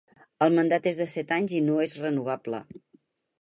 El 0.45 0.55
mandat 0.59 0.87
és 0.91 0.97
de 1.01 1.07
set 1.11 1.33
anys 1.37 1.53
i 1.59 1.61
no 1.67 1.77
és 1.85 1.95
renovable. 2.07 2.63